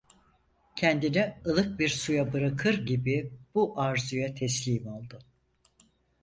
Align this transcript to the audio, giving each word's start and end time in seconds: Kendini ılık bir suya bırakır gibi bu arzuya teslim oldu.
Kendini 0.75 1.33
ılık 1.47 1.79
bir 1.79 1.89
suya 1.89 2.33
bırakır 2.33 2.85
gibi 2.85 3.33
bu 3.55 3.79
arzuya 3.81 4.33
teslim 4.35 4.87
oldu. 4.87 5.19